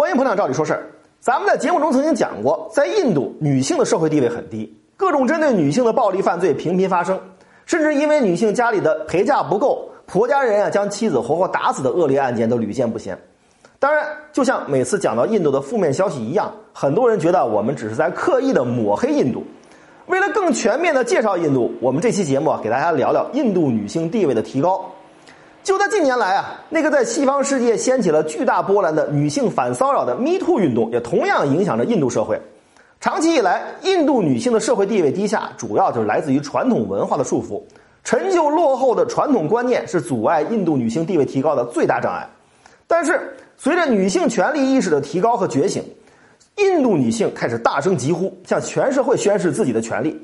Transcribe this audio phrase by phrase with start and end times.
[0.00, 0.88] 欢迎捧场，照理说事儿。
[1.20, 7.20] 咱们在节目中曾经讲过，在印度，女性的社会地位很低，各种针对女性的暴力犯罪频频发生，
[7.66, 13.14] 甚至因为女性家里的陪嫁不够，婆家人啊将妻子活活打死的恶劣案件都屡见不鲜。
[13.78, 19.44] 当然，就像每次讲到印度的负面消息一样，很多人觉得我们只是在刻意的抹黑印度。
[20.06, 24.82] 为了更全面的介绍印度，我们这期节目啊，给大家聊聊印度女性地位的提高。
[25.62, 32.40] 就在近年来啊，那个在西方世界掀起了巨大波澜的女性反骚扰的 Me Too 运动，也同样影响着印度社会。
[32.98, 37.62] 长期以来，印度女性的社会地位低下，主要就是来自于传统文化的束缚。
[38.02, 42.26] 陈旧落后的传统观念是阻碍印度女性地位提高的最大障碍。
[42.86, 43.20] 但是，
[43.56, 45.84] 随着女性权利意识的提高和觉醒，
[46.56, 50.18] 印度女性开始大声疾呼，向全社会宣示自己的权利。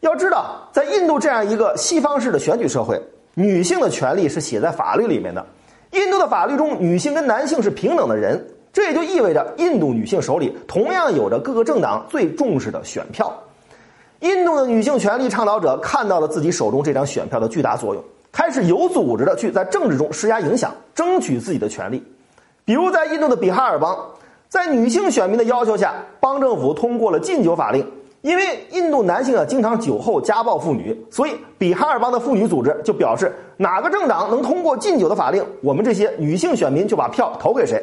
[0.00, 3.00] 要知道，在印度这样一个西方式的选举社会，
[3.34, 5.44] 女性的权利是写在法律里面的。
[5.92, 13.32] 印度的法律中，女性跟男性是平等的人，这也就意味着印度女性手里同样有着各个政党最重视的选票。
[14.20, 22.02] 印度的女性权利倡导者看到了自己手中这张选票的巨大作用，开始有组织的去在政治中施加影响，争取自己的权利。
[22.64, 23.96] 比如，在印度的比哈尔邦。
[24.48, 27.86] 在女性选民的要求下，邦政府通过了禁酒法令。
[28.22, 37.82] 因为印度男性啊经常酒后家暴妇女，所以比哈尔邦的妇女组织就表示，哪个政党能通过禁酒的法令，我们这些女性选民就把票投给谁。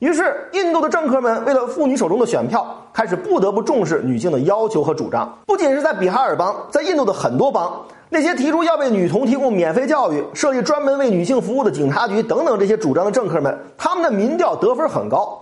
[0.00, 5.38] 于是，印度的政客们为了妇女手中的选票，开始不得不重视女性的要求和主张。
[5.46, 7.80] 不仅是在比哈尔邦，在印度的很多邦，
[8.10, 15.40] 那些提出要为女童提供免费教育、设立专门为女性服务的警察局等等这些主张的政客们，他们的民调得分很高。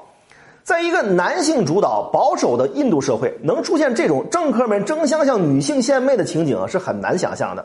[0.63, 7.65] 在一个男性主导、保守的印度社会，能出现这种政客们争相向女性献媚的情景是很难想象的。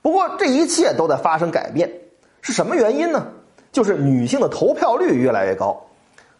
[0.00, 1.90] 不过，这一切都在发生改变，
[2.40, 3.26] 是什么原因呢？
[3.70, 5.78] 就是女性的投票率越来越高。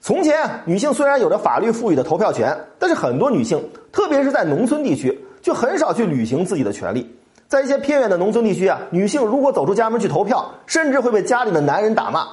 [0.01, 3.63] 从前，女性虽然有着法律赋予的投票权，但是很多女性，
[3.93, 7.15] 特别是在农村地区，就很少去履行自己的权利。
[7.49, 12.27] 在一些偏远的农村地区啊，女性如果走出家门去投票，甚至会被家里的男人打骂。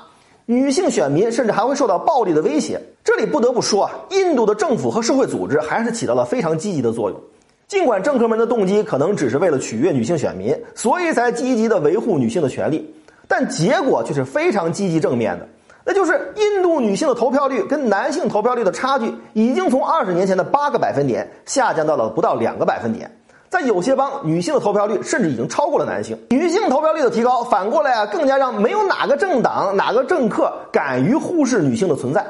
[0.48, 2.80] 女性选民甚至还会受到暴力的威胁。
[3.04, 7.20] 这里不得不说啊，印度的政府和社会组织还是起到了非常积极的作用。
[7.68, 12.94] 尽管政客们的动机可能只是为了取悦女性选民，所以才积极的维护女性的权利，
[13.28, 15.48] 但结果却是非常积极正面的。
[15.84, 23.10] 那就是印度女性的投票率跟男性投票率的差距，已经从二十年前的八个百分点下降到了不到两个百分点。
[23.56, 26.18] 在有些邦，女性的投票率甚至已经超过了男性。
[26.30, 32.26] 女性投票率的提高，反过来啊，更加让没有哪个政党、哪个政客敢于忽视女性的存在。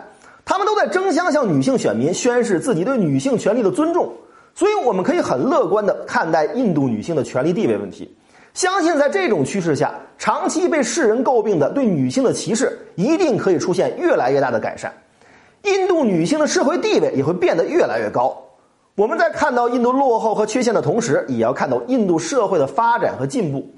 [0.46, 4.13] 他们都在争相向女性选民宣示自己对女性权利的尊重。
[4.53, 8.16] 所以，我们可以很乐观地看待印度女性的权利地位问题。
[8.53, 14.94] 相信在这种趋势下，长期被世人诟病的对女性的歧视，一定可以出现越来越大的改善。
[15.63, 18.38] 印度女性的社会地位也会变得越来越高。
[18.97, 23.69] 我们在看到印度落后和缺陷的同时，也要看到印度社会的发展和进步。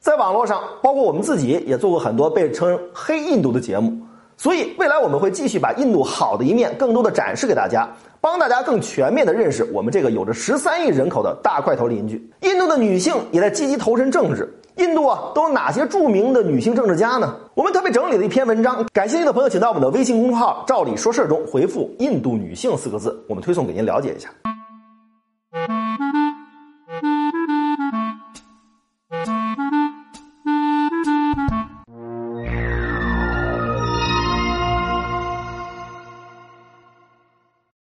[0.00, 3.96] 在网络上，包括我们自己也做过很多被称“黑印度”的节目，
[4.36, 7.88] 所以未来我们会继续把印度好的一面更多的展示给大家，
[8.20, 12.28] 帮大家更全面的认识我们这个有着十三亿人口的大块头邻居。
[12.40, 14.52] 印度的女性也在积极投身政治。
[14.78, 17.36] 印度啊，都有哪些著名的女性政治家呢？
[17.54, 24.28] 我们特别整理了一篇文章，感兴趣的朋友请到我们的微信公众号“照理说事”中回复“印度女性”四个字，我们推送给您了解一下。